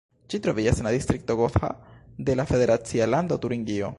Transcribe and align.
Ĝi 0.33 0.37
troviĝas 0.45 0.79
en 0.83 0.87
la 0.89 0.93
distrikto 0.95 1.35
Gotha 1.41 1.69
de 2.29 2.39
la 2.41 2.49
federacia 2.55 3.09
lando 3.15 3.41
Turingio. 3.45 3.89